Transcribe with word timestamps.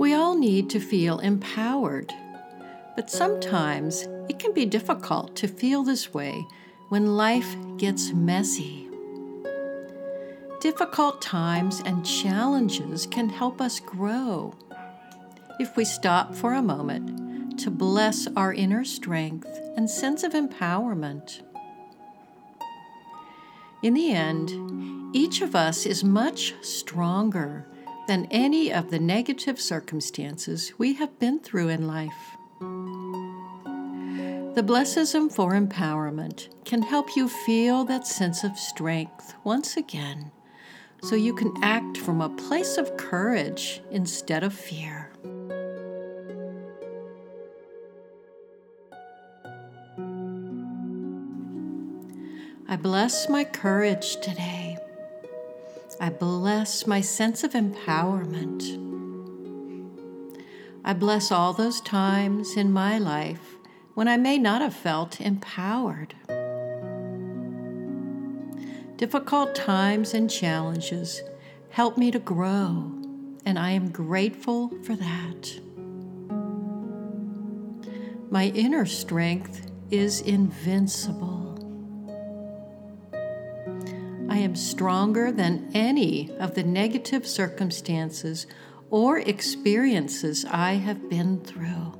We 0.00 0.14
all 0.14 0.34
need 0.34 0.70
to 0.70 0.80
feel 0.80 1.18
empowered, 1.18 2.10
but 2.96 3.10
sometimes 3.10 4.08
it 4.30 4.38
can 4.38 4.54
be 4.54 4.64
difficult 4.64 5.36
to 5.36 5.46
feel 5.46 5.82
this 5.82 6.14
way 6.14 6.46
when 6.88 7.18
life 7.18 7.54
gets 7.76 8.10
messy. 8.10 8.88
Difficult 10.62 11.20
times 11.20 11.82
and 11.84 12.06
challenges 12.06 13.06
can 13.06 13.28
help 13.28 13.60
us 13.60 13.78
grow 13.78 14.54
if 15.58 15.76
we 15.76 15.84
stop 15.84 16.34
for 16.34 16.54
a 16.54 16.62
moment 16.62 17.60
to 17.60 17.70
bless 17.70 18.26
our 18.34 18.54
inner 18.54 18.86
strength 18.86 19.60
and 19.76 19.90
sense 19.90 20.22
of 20.22 20.32
empowerment. 20.32 21.42
In 23.82 23.92
the 23.92 24.12
end, 24.12 25.14
each 25.14 25.42
of 25.42 25.54
us 25.54 25.84
is 25.84 26.02
much 26.02 26.54
stronger 26.62 27.66
than 28.10 28.26
any 28.32 28.72
of 28.72 28.90
the 28.90 28.98
negative 28.98 29.60
circumstances 29.60 30.72
we 30.78 30.94
have 30.94 31.16
been 31.20 31.38
through 31.38 31.68
in 31.68 31.86
life. 31.86 32.36
The 34.56 34.64
Blessism 34.64 35.30
for 35.30 35.52
Empowerment 35.52 36.48
can 36.64 36.82
help 36.82 37.14
you 37.14 37.28
feel 37.28 37.84
that 37.84 38.08
sense 38.08 38.42
of 38.42 38.58
strength 38.58 39.34
once 39.44 39.76
again 39.76 40.32
so 41.04 41.14
you 41.14 41.32
can 41.32 41.54
act 41.62 41.98
from 41.98 42.20
a 42.20 42.30
place 42.30 42.78
of 42.78 42.96
courage 42.96 43.80
instead 43.92 44.42
of 44.42 44.52
fear. 44.52 45.12
I 52.68 52.74
bless 52.74 53.28
my 53.28 53.44
courage 53.44 54.16
today. 54.16 54.69
I 56.02 56.08
bless 56.08 56.86
my 56.86 57.02
sense 57.02 57.44
of 57.44 57.52
empowerment. 57.52 58.62
I 60.82 60.94
bless 60.94 61.30
all 61.30 61.52
those 61.52 61.82
times 61.82 62.56
in 62.56 62.72
my 62.72 62.96
life 62.96 63.58
when 63.92 64.08
I 64.08 64.16
may 64.16 64.38
not 64.38 64.62
have 64.62 64.74
felt 64.74 65.20
empowered. 65.20 66.14
Difficult 68.96 69.54
times 69.54 70.14
and 70.14 70.30
challenges 70.30 71.22
help 71.68 71.98
me 71.98 72.10
to 72.12 72.18
grow, 72.18 72.94
and 73.44 73.58
I 73.58 73.72
am 73.72 73.90
grateful 73.90 74.70
for 74.82 74.96
that. 74.96 75.60
My 78.30 78.46
inner 78.54 78.86
strength 78.86 79.70
is 79.90 80.22
invincible. 80.22 81.39
Am 84.50 84.56
stronger 84.56 85.30
than 85.30 85.70
any 85.74 86.28
of 86.40 86.56
the 86.56 86.64
negative 86.64 87.24
circumstances 87.24 88.48
or 88.90 89.16
experiences 89.16 90.44
I 90.44 90.72
have 90.72 91.08
been 91.08 91.38
through. 91.44 91.94